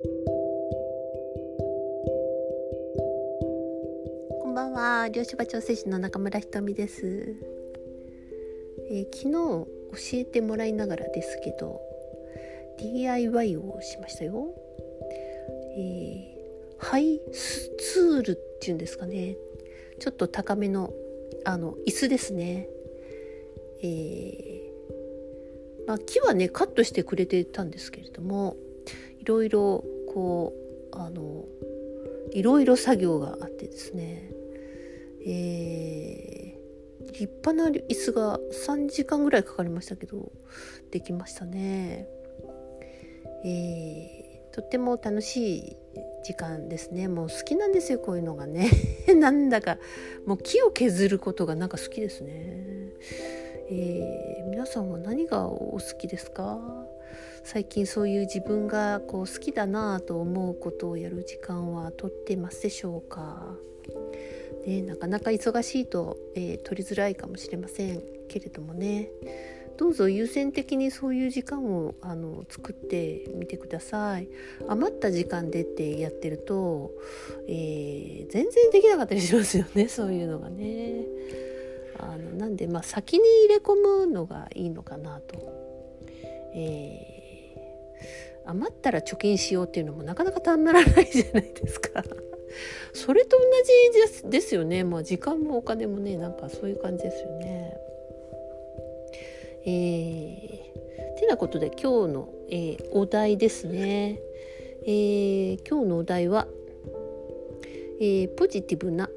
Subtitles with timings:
[0.00, 0.08] こ
[4.46, 5.08] んばんは。
[5.08, 7.34] 漁師場調整士の中村ひとみです、
[8.90, 9.66] えー、昨日教
[10.20, 11.80] えてもらいながらですけど
[12.78, 14.54] DIY をしましたよ、
[15.76, 19.36] えー、ハイスツールっていうんですかね。
[19.98, 20.92] ちょっと高めの
[21.44, 22.68] あの椅子ですね。
[23.82, 28.56] えー、まあ、木はねカットしてくれてたんですけれども
[29.28, 30.52] ろいろこ
[30.92, 31.44] うあの
[32.32, 34.30] いろいろ作業があってですね、
[35.24, 40.32] えー、立派な椅子が3時間ぐらいかかりましたけど
[40.90, 42.08] できましたね。
[43.44, 45.76] えー、とっても楽しい
[46.24, 48.68] 時間ですねもう好きなんですよこういうのがね
[49.14, 49.78] なんだか
[50.26, 52.32] もう木を削ることがなんか好きですね。
[53.70, 56.87] えー、皆さんは何がお好きですか？
[57.44, 63.54] 最近そういう自分がこう好きだなと思うことをやる時間はとってますでしょうか、
[64.66, 69.10] ね、なかなか忙しいと、えー、取りづらいかもしれませんけれどもね。
[69.78, 74.28] どうぞ優先的にそういう時間をあの作ってみてください。
[74.66, 76.90] 余った時間でってやってると、
[77.46, 81.04] えー、全然できなかったりしますよね そういうのがね。
[82.00, 85.36] あのなんでまあ先に入れ込むのがいいのかなと、
[86.54, 87.17] えー、
[88.46, 92.02] 余ったら貯金しようっていうのもなかなかたまらないじゃないですか。
[92.94, 93.44] それと同
[93.92, 94.84] じですですよね。
[94.84, 97.76] まあ時間もお金もねなんかそういう感じですよね。
[99.66, 104.18] えー、てなことで今日の、えー、お題ですね、
[104.86, 106.46] えー、今日のお題は、
[108.00, 109.10] えー、ポジティブな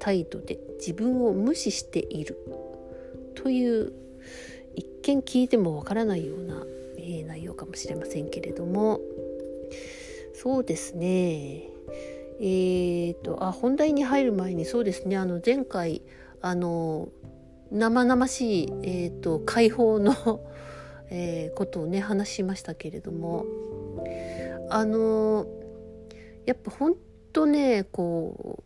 [0.00, 2.36] 態度で自分を無視している
[3.36, 3.92] という
[4.74, 6.66] 一見聞いてもわからないような、
[7.18, 9.00] えー、内容かもしれませんけれども。
[10.34, 11.70] そうですね。
[12.40, 15.16] えーとあ本題に入る前にそうですね。
[15.16, 16.02] あの前回
[16.40, 17.08] あの
[17.70, 20.12] 生々しい、えーと、解放の
[21.10, 23.44] えー、ことをね話しましたけれども。
[24.70, 25.46] あの
[26.46, 26.96] やっぱ本
[27.32, 28.64] 当ねこ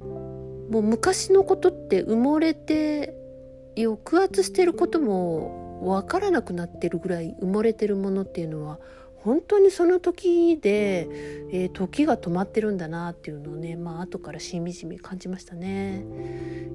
[0.00, 3.14] うもう昔のことって埋もれて
[3.76, 8.78] 抑圧してることも分からなくなってるぐらい埋もれてるものっていうのは
[9.16, 11.08] 本当にその時で、
[11.52, 16.04] えー、時が止まってるんだなっていうのをねまあ後からしみじみ感じましたね。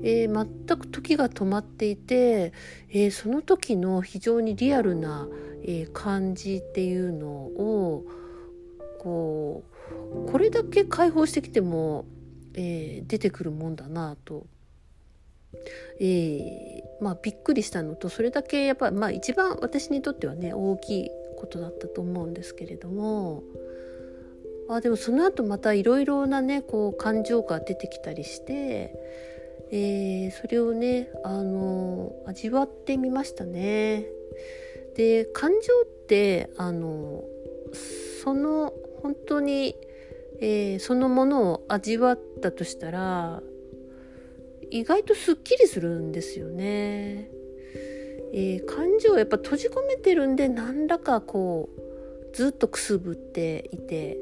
[0.03, 2.53] えー、全く時が止まっていて、
[2.89, 5.27] えー、その時の非常にリアルな、
[5.63, 8.05] え感じっていうのを
[8.99, 9.63] こ
[10.27, 12.05] うこれだけ解放してきても
[12.57, 14.47] え、出てくるもんだなと、
[15.99, 16.66] えー、
[17.01, 23.43] まあびっくりしたのとそれだけやっぱまあ一番私にとってはね大きいことだったと思うんですけれども
[24.69, 28.93] あでもその後またいろいろなねこう感情が出てきたりして、
[29.71, 34.05] えー、それをねあの味わってみましたね。
[34.95, 37.23] で感情ってあの
[38.23, 39.75] その本当に
[40.39, 43.41] えー、そのものを味わったとしたら
[44.71, 47.29] 意外とすっきりするんですよね。
[48.33, 54.17] えー、感情をやっぱ閉じ込めてるんで何らかこうずっとくすぶっていて、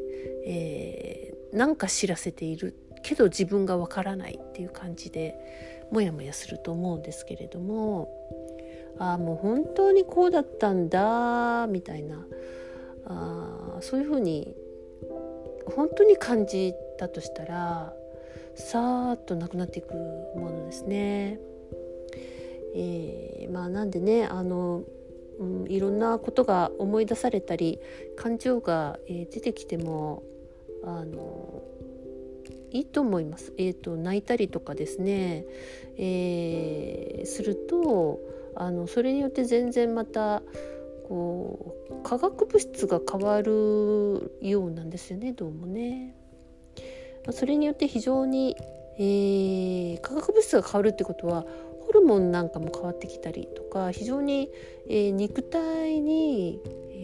[0.45, 5.35] えー、なんか知らせているけど自分がわからないっていう感じで
[5.91, 8.09] モヤモヤすると思うんですけれども
[8.97, 12.25] ああもう本当にこうだったんだみたいな
[13.05, 14.55] あそういうふうに
[15.75, 17.93] 本当に感じたとしたら
[18.55, 21.39] さーっとなくなっていくものですね。
[22.75, 24.83] えー、まあなんでねあの、
[25.39, 27.79] うん、いろんなことが思い出されたり
[28.17, 30.23] 感情が、えー、出てきても
[30.83, 31.63] あの
[32.71, 33.53] いいと思います。
[33.57, 35.45] えーと、泣いたりとかですね、
[35.97, 38.19] えー、すると
[38.55, 40.43] あのそれによって全然また
[41.07, 46.24] こう化学物質が変わるようなんですよねどうもね。
[47.31, 48.55] それによって非常に、
[48.97, 51.45] えー、化学物質が変わるってことは
[51.85, 54.49] ホルモンなんかも変わってきたりとか非常に、
[54.87, 56.59] えー、肉体に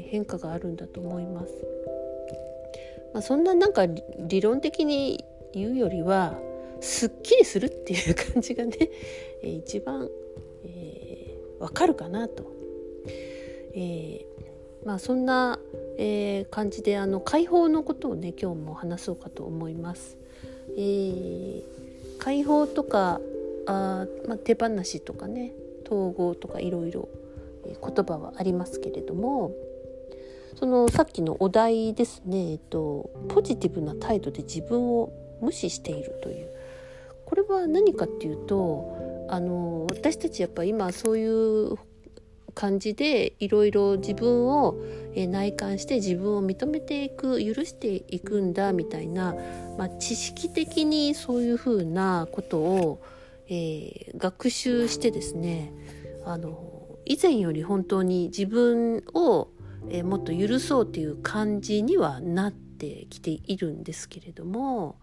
[0.09, 1.53] 変化があるんだと思います。
[3.13, 3.87] まあ、そんななんか
[4.19, 6.39] 理論的に言うよりは
[6.79, 8.77] すっきりするっていう感じがね、
[9.43, 10.09] 一番、
[10.63, 12.61] えー、わかるかなと
[13.73, 14.50] えー、
[14.85, 15.59] まあ、そんな、
[15.97, 20.17] えー、感じであの解放のことをね今日も話そうかと思います。
[20.77, 21.63] えー、
[22.17, 23.19] 解放とか
[23.67, 25.53] あ、まあ、手放しとかね
[25.85, 27.09] 統合とかいろいろ
[27.65, 29.51] 言葉はありますけれども
[30.55, 35.11] そのさっきのお題ですね、えっと、ポジティブな態度で自分を
[35.41, 36.49] 無視しているという
[37.25, 41.75] これは何かっていうとあの私たちやっぱ今そういう
[42.51, 44.75] 感じでいろいろ自分を
[45.15, 49.35] 内観して自分を認めていく許していくんだみたいな、
[49.77, 53.03] まあ、知識的にそういうふうなことを、
[53.47, 55.73] えー、学習してですね
[56.25, 56.71] あの
[57.05, 59.49] 以前より本当に自分を、
[59.89, 64.99] えー、もっと許そうという感じにはなってきているんですけれども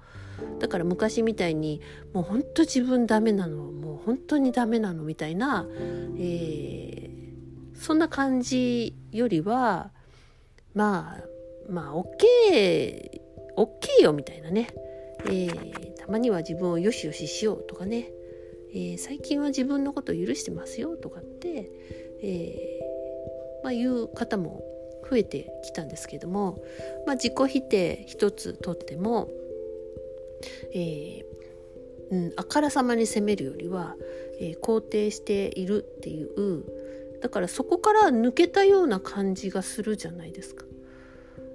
[0.60, 1.80] だから昔みたいに
[2.12, 5.66] もう本当自分ダメなのもう本当にダメなのみたいな、
[6.16, 7.27] えー、
[7.78, 9.92] そんな感じよりは
[10.74, 11.24] まあ
[11.70, 13.20] まあ OK
[13.56, 14.68] OK よみたいなね、
[15.26, 18.10] えー、たまには自分をよしよししようとかね、
[18.72, 21.70] えー、最近は自分のことを許してますよとかって、
[22.22, 24.62] えー、まあ、言う方も
[25.08, 26.62] 増えてきたんですけども、
[27.06, 29.28] まあ、自己否定一つとっても、
[30.74, 31.24] え
[32.10, 33.94] うん、あからさまに責めるよりは、
[34.40, 36.64] え肯定しているっていう
[37.20, 40.64] だからそこから抜けたような感じがするじゃないですか、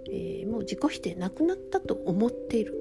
[0.09, 2.79] えー、もう自己否定なくなったと思っている。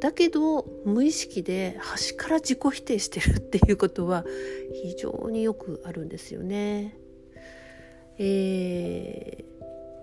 [0.00, 4.24] だけど無意識で端から自己否定してるっていうことは
[4.82, 6.98] 非常によくあるんですよね。
[8.18, 9.44] え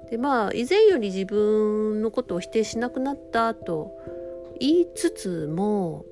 [0.07, 3.91] ー、でまあ以前より自分のことを否定しなくなったと
[4.59, 6.05] 言いつつも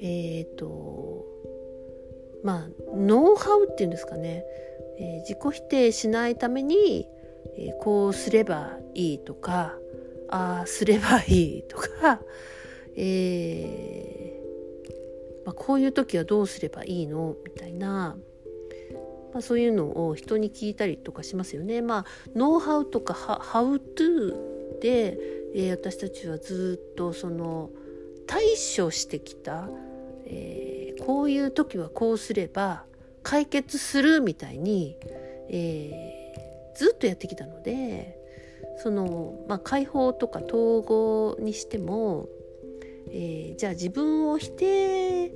[0.00, 1.26] えっ、ー、と
[2.42, 4.44] まあノウハウっていうんですかね。
[5.00, 7.06] えー、自己否定しないために、
[7.56, 9.74] えー、こうすればいいとか
[10.28, 12.20] ああすればいいとか、
[12.96, 17.36] えーまあ、こういう時はどうすればいいの？
[17.44, 18.16] みたいな、
[19.32, 21.80] まあ、そういうのを人に聞いたりとかしますよね。
[21.80, 22.04] まあ、
[22.34, 25.18] ノウハウとかハウトゥーで、
[25.54, 27.70] えー、私たちはずっとその
[28.26, 28.44] 対
[28.76, 29.70] 処してきた、
[30.26, 32.84] えー、こういう時はこうすれば
[33.28, 34.96] 解決するみたいに、
[35.50, 38.18] えー、ずっとやってきたので
[38.78, 42.26] その、まあ、解放とか統合にしても、
[43.10, 45.30] えー、じゃあ自分を否定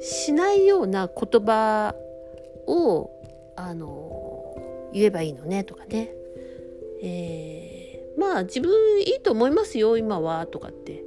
[0.00, 1.94] しないような言葉
[2.66, 3.10] を
[3.54, 4.56] あの
[4.94, 6.10] 言えばいいのねとかね、
[7.02, 8.72] えー、まあ自分
[9.02, 11.04] いいと思いますよ今はとかって。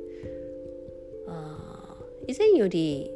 [1.28, 1.96] あ
[2.28, 3.15] 以前より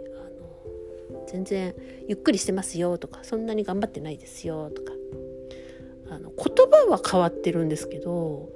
[1.32, 1.76] 全然
[2.08, 4.94] ゆっくりしてますよとかそんなに頑張ってないですよとか
[6.10, 8.50] あの言葉は変わってるんですけど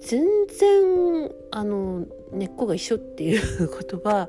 [0.00, 4.28] 全然あの根っこが一緒っていうことは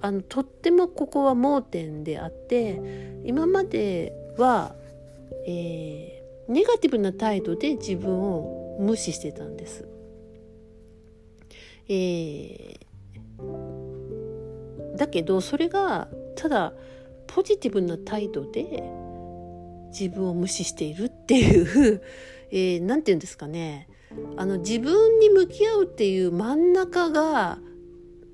[0.00, 2.80] あのとってもここは盲点であって
[3.24, 4.74] 今までは、
[5.46, 9.86] えー、ネガティブな態度で自分を無視してたんです。
[11.88, 16.72] えー、だけどそれがただ
[17.26, 18.82] ポジティブな態度で
[19.98, 22.02] 自分を無視しているっていう
[22.50, 23.88] えー、て言うんですかね。
[24.36, 27.58] あの自分に向き合うっていう真ん中が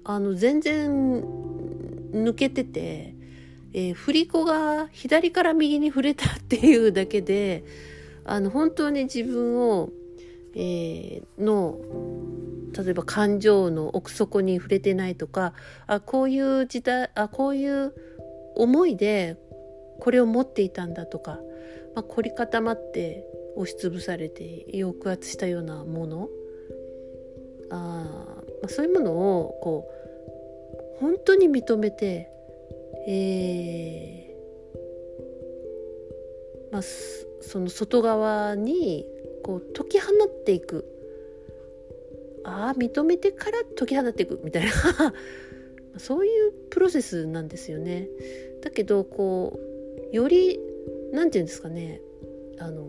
[0.02, 1.22] あの全然
[2.10, 3.14] 抜けてて、
[3.72, 7.64] えー、振り子が左から右に触れたっていうだけで
[8.24, 9.90] あの本当に自分を、
[10.54, 11.78] えー、の
[12.76, 15.54] 例えば感情の奥底に触れてないとか
[15.86, 17.94] あこういう時代あこういう
[18.56, 19.36] 思いで
[20.00, 21.38] これを持っていたんだとか、
[21.94, 23.24] まあ、凝り固まって
[23.56, 26.28] 押しつぶされて抑圧したようなもの。
[27.70, 29.90] あ、まあ、そういうものをこ
[30.96, 32.30] う本当に認めて、
[33.06, 34.28] えー
[36.72, 39.06] まあ、その外側に
[39.42, 40.97] こう解き放っていく。
[42.48, 44.70] ああ認めてから解き放っていくみたいな。
[45.98, 48.08] そういうプロセスなんですよね。
[48.62, 49.58] だけどこ
[50.12, 50.58] うより
[51.12, 52.00] 何て言うんですかね。
[52.58, 52.86] あの、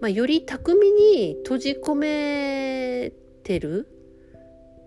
[0.00, 3.86] まあ、より巧みに閉じ込めてる、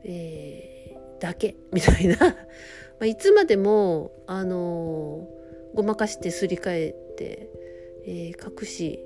[0.03, 2.17] えー、だけみたいな。
[2.99, 5.27] まいつまでもあの
[5.73, 7.49] ごまかしてすり替えて、
[8.05, 9.03] えー、隠し、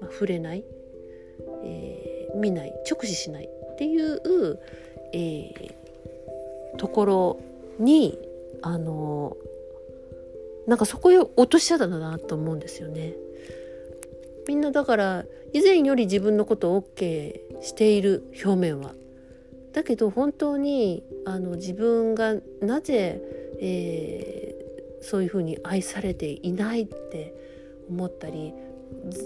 [0.00, 0.64] まあ、触れない、
[1.64, 4.58] えー見ない直視しないっていう、
[5.12, 7.40] えー、ところ
[7.78, 8.18] に
[8.62, 9.36] あの
[10.66, 13.14] なんかそこへ落としちゃったんだなと思うんですよね。
[14.48, 18.94] みんなだから以前より自分のことを OK している表面は。
[19.72, 23.20] だけど本当にあの自分がなぜ、
[23.60, 27.34] えー、そういうふうに愛されていないって
[27.90, 28.54] 思ったり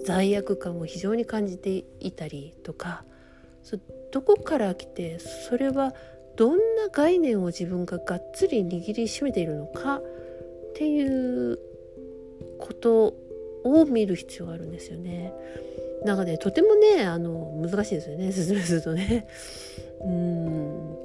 [0.04, 3.04] 罪悪感を非常に感じていたりとか
[4.10, 5.94] どこから来てそれは
[6.36, 10.02] どんな概念を自分ががっつり握りしめているのかっ
[10.74, 11.58] ていう
[12.58, 13.14] こと
[13.64, 15.32] を見る必要があるんですよね。
[16.04, 19.26] なんかねとてもねあの難しいですよね説明するとね。
[20.04, 20.96] うん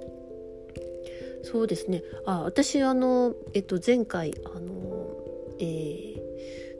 [1.43, 5.17] そうですねあ私あの、えっと、前回あの、
[5.59, 6.21] えー、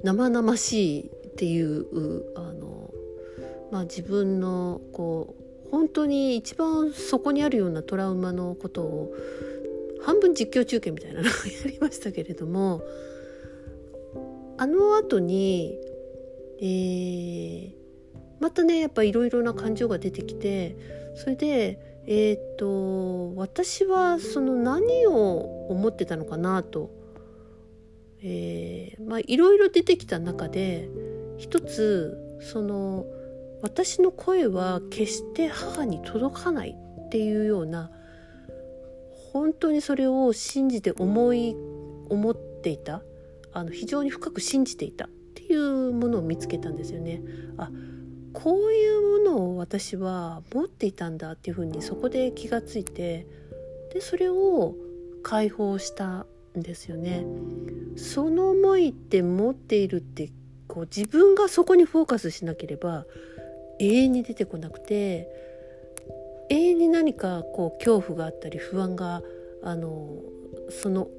[0.04, 2.94] 生々しいっていうあの、
[3.72, 5.36] まあ、自分のこ
[5.66, 9.14] う本当に一番そこにあるようなトラウマのことを
[10.04, 11.24] 半分実況中継みたいなのを
[11.66, 12.84] やりましたけれども
[14.58, 15.80] あの後に、
[16.60, 17.72] えー、
[18.40, 20.78] またねやっぱいろいろな感情が出てきて
[21.16, 26.92] それでえっ、と私はその何を思ってたのかなと、
[28.22, 30.90] えー、まあいろいろ出てきた中で
[31.38, 33.06] 一つその
[33.62, 36.76] 私の声は決して母に届かない
[37.06, 37.92] っていうような
[39.32, 41.56] 本当にそれを信じて思い
[42.10, 43.02] 思っていた
[43.54, 47.22] あの非常に深く信じていたっていうものを見つけたんですよね。
[47.58, 47.70] あ
[48.34, 53.28] こういうものを私は持っていたんだっていうふうにそこで気がついて
[53.94, 54.76] でそれを
[55.22, 56.26] 解放した
[56.58, 57.26] んですよね。
[57.96, 60.32] その思いって持っているって
[60.74, 63.06] こう自分がそこにフォーカスしなければ
[63.78, 65.30] 永遠に出てこなくて
[66.50, 69.22] 永遠に何かこう恐怖があったり不安が
[69.64, 70.18] あの
[70.70, 71.10] その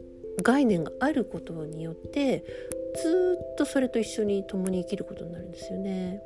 [0.42, 2.44] 概念があることによって
[3.00, 6.20] ずっとそれと一緒に共に生きることになるんですよね。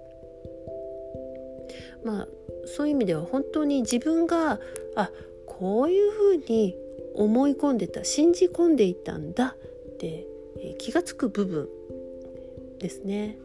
[2.03, 2.29] まあ
[2.65, 4.59] そういう意味では本当に自分が
[4.97, 5.11] あ
[5.47, 6.75] こういうふうに
[7.15, 10.27] 思い込んでた信じ込んでいたんだって、
[10.61, 11.69] え、気が付く部分
[12.79, 13.39] ですね。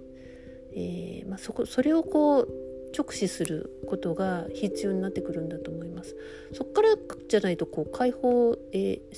[0.76, 2.50] えーまあ、そこそれをこう
[2.98, 6.16] 直視することが必要になってくるんだと思います。
[6.54, 6.96] そこから
[7.28, 9.16] じゃないとこう解放、えー、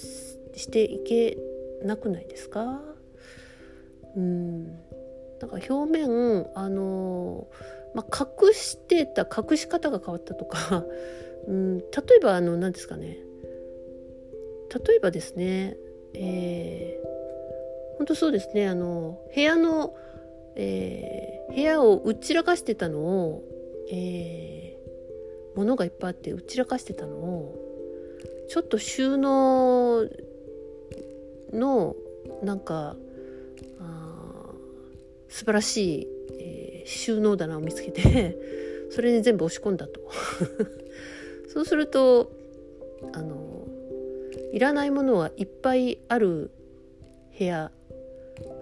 [0.57, 1.37] していけ
[1.83, 2.81] なくないですか？
[4.15, 4.65] うん。
[5.41, 10.85] なんか表面あのー、まあ、隠してた隠し方が変わったとか。
[11.47, 11.77] うん。
[11.79, 11.85] 例
[12.17, 13.17] えばあの何ですかね。
[14.87, 15.77] 例えばですね
[16.13, 18.67] えー、本当そうですね。
[18.67, 19.95] あの部屋の、
[20.55, 23.43] えー、部屋をうちらかしてたのを
[23.91, 27.55] えー、物がいっぱいあってうちらかしてたのを
[28.49, 30.07] ちょっと収納
[31.53, 31.95] の
[32.43, 32.95] なんか
[33.79, 34.51] あ
[35.29, 36.07] 素晴らしい、
[36.39, 38.37] えー、収納棚を見つけて
[38.89, 39.99] それに全部押し込んだと。
[41.49, 42.31] そうすると
[43.13, 43.65] あの
[44.51, 46.51] いらないものはいっぱいある
[47.37, 47.71] 部屋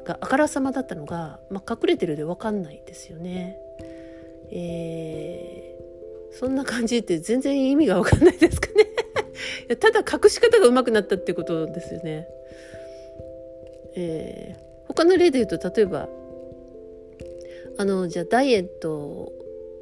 [0.05, 3.57] があからさまだったのが、まあ、隠れてるで分かんないですよね。
[4.51, 8.85] えー、そんな感じって全然意味が分かんないですかね
[9.77, 12.27] ただ隠し方が上手くなったってことですよね。
[13.95, 16.09] えー、他の例で言うと例えば
[17.77, 19.31] あのじゃあダイエット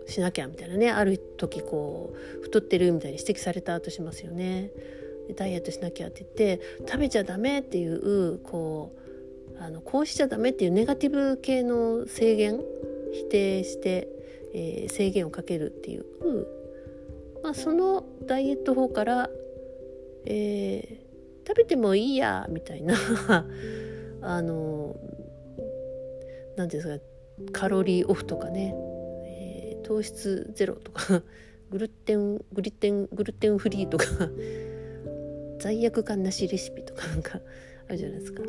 [0.07, 4.71] しなきゃみたいなねある時こう太ってるみたいに指摘されたとしますよね。
[5.35, 9.00] ダイエットしなきゃって言って食べちゃダメっていうこう
[9.61, 12.59] あのこうしちゃダメっていうネガティブ系の制限
[13.13, 14.07] 否定して
[14.53, 16.05] えー、制限をかけるっていう、
[17.43, 19.29] まあ、そのダイエット法から、
[20.25, 22.95] えー、食べてもいいやみたいな。
[24.23, 24.95] あの
[26.55, 27.03] 何ですか
[27.51, 28.75] カロリーオフとかね、
[29.25, 31.23] えー、糖質ゼロとか。
[31.71, 34.05] グルテングリテングルテンフリーとか。
[35.59, 37.39] 罪悪感なしレシピとかなんか
[37.87, 38.43] あるじゃないですか。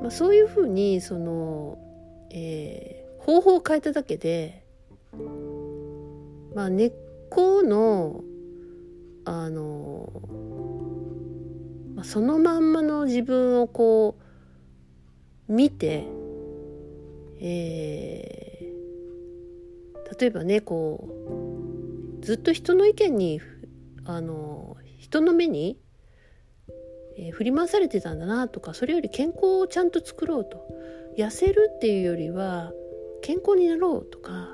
[0.00, 1.78] まあ、そういうふうにその、
[2.30, 4.64] えー、方法を変えただけで
[6.54, 6.92] まあ根っ
[7.30, 8.22] この
[9.24, 10.10] あの、
[11.94, 14.16] まあ、そのまんまの自分をこ
[15.48, 16.06] う見て、
[17.40, 21.08] えー、例えばねこ
[22.20, 23.40] うずっと人の意見に
[24.04, 25.78] あの人の目に、
[27.18, 30.66] えー、振り回されてたんだなとかそれより健康をちゃんと作ろうと。
[31.16, 32.72] 痩せるっていうよりは
[33.22, 34.50] 健康になろうとか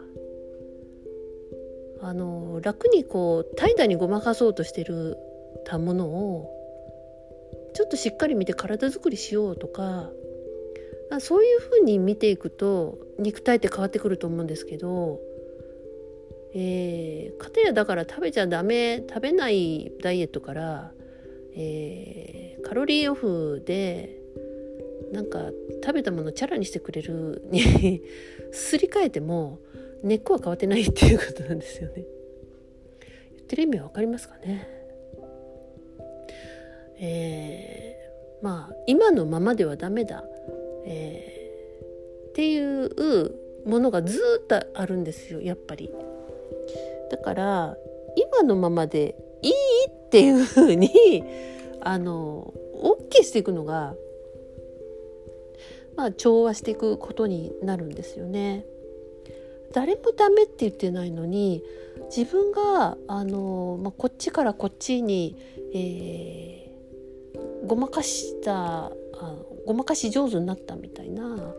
[2.01, 5.17] あの楽にこう怠惰にごまかそうとしてる
[5.65, 6.51] たものを
[7.75, 10.11] ちょっとしっかり見て体づくりしようとか
[11.21, 15.21] そういうふうに見ていくと肉体って変わってくると思うんですけど、
[16.55, 20.93] えー、かたやだから食べちゃダメ食べないダイエットから、
[21.55, 24.19] えー、カロリーオフで
[25.13, 25.51] なんか
[25.85, 28.03] 食べたものチャラにしてくれるに
[28.53, 29.59] すり替えても
[30.03, 32.05] 根っこは変わってないっていうことなんですよね。
[33.37, 34.67] 言ってる意味は分かりますかね。
[36.99, 40.25] えー、まあ今のままではダメだ、
[40.87, 43.35] えー、っていう
[43.67, 45.91] ものがずっとあるんですよやっぱり。
[47.11, 47.77] だから
[48.17, 49.15] 今のままで
[50.07, 51.25] っていうふうに
[51.81, 53.95] あの OK していくのが
[55.97, 58.67] まあ調和していくことになるんですよね。
[59.73, 61.63] 誰もダメって言ってないのに
[62.15, 65.35] 自分があの、まあ、こっちからこっちに、
[65.75, 68.93] えー、ごまかしたあ
[69.65, 71.55] ごまかし上手になったみたいな、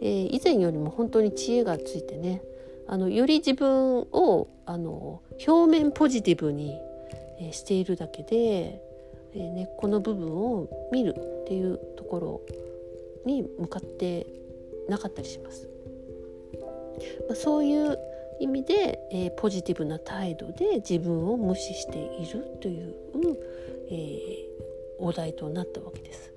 [0.00, 2.42] えー、以前よりも本当に知恵がついてね
[2.86, 6.78] あのより自分をあの表面ポジティブに、
[7.42, 8.80] えー、しているだけで、
[9.34, 12.40] えー、根っこの部分を見るっていうところ
[13.26, 14.26] に向かって
[14.88, 15.68] なかったりします。
[17.28, 17.98] まあ、そういう
[18.40, 22.94] 意味で、えー、ポジティブな態度で自分を無視しているという、
[23.90, 26.32] えー、お題となったわけです。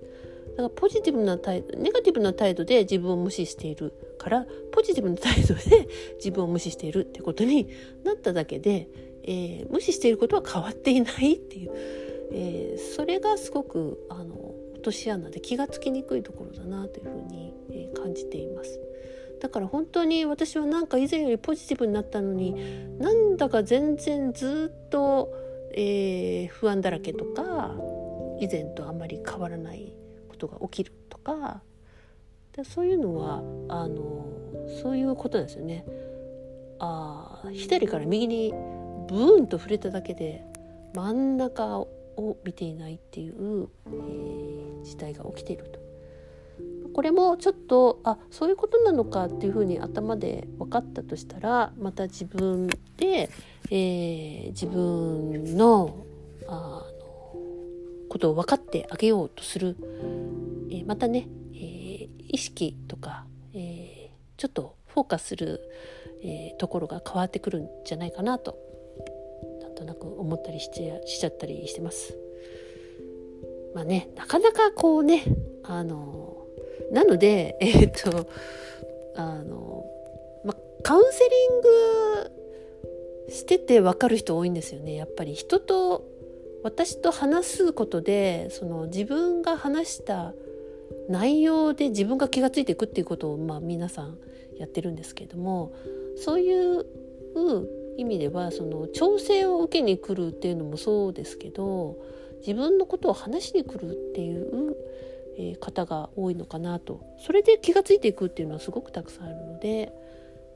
[0.52, 7.68] だからポジティブな態度ネガティブな態度で自分を無視しているからポジティブな態度で自分を無視しているってことに
[8.06, 8.88] なっただけで、
[9.28, 11.72] えー、無視していることは変わっていないっていう、
[12.32, 14.36] えー、それがすごくあの
[14.76, 18.80] 落とし穴で気がつきにくいところだなというふうに、えー、感じています。
[19.42, 22.56] だから本当に私はなんか以前よりポジティブになったのに
[23.00, 25.34] なんだか全然ずっと、
[25.74, 27.76] えー、不安だらけとか
[28.40, 29.94] 以前とあんまり変わらない
[30.30, 31.62] ことが起きるとか
[32.54, 34.26] でそういうのはあの
[34.82, 35.86] そういうことですよね。
[36.80, 38.54] あ左から右に
[39.08, 40.44] ブーンと触れただけで
[40.94, 45.86] 真ん中を見ていないっていう、えー、事態が起きていると。
[46.94, 53.30] これもちょっとあそういうことなのかっていうふうに頭で分かったとしたらまた自分で、
[53.70, 56.06] えー、自分の
[56.48, 57.36] あの
[58.08, 59.76] ことを分かってあげようとする、
[60.72, 65.60] えー、またね、えー、意識とか、えちょっとフォーカスする、
[66.22, 68.58] えところが変わってくるんじゃないかなと
[69.76, 72.18] となく思ったりしちゃしちゃったりしてます。
[73.74, 75.24] まあねなかなかこうね
[75.64, 76.46] あの
[76.92, 78.28] なので えっ、と
[79.16, 79.86] あの、
[80.44, 86.06] ま、カウンセリングしてて分かる人多いんですよねやっぱり人と
[86.64, 90.34] 私と話すことでその自分が話した
[91.10, 94.18] 内容で自分が気が付いていくっていうことを、まあ、皆さん
[94.58, 95.74] やってるんですけれども
[96.16, 96.86] そういう
[97.98, 101.98] 意味ではその調整を受けに来るっていうのもそうですけど
[102.40, 104.76] 自分のことを話しに来るっていう
[105.60, 109.92] 方が多いのかなとそれで気が付いていくっていうのはすごくたくさんあるので、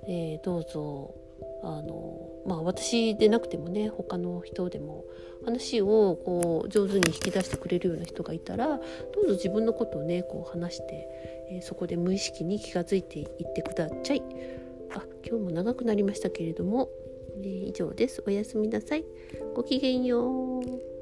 [0.07, 1.15] えー、どうぞ
[1.63, 5.03] あのまあ私でなくてもね他の人でも
[5.45, 8.77] 話をこう上手に引き出してくれるような人がいたらど
[9.23, 11.07] うぞ自分のことをねこう話して、
[11.51, 14.23] えー、そこで無意識に気が付いていってください。
[14.91, 16.89] あ今日も長くなりましたけれども、
[17.39, 18.23] えー、以上です。
[18.25, 19.05] おやすみなさい。
[19.55, 20.99] ごきげんよう。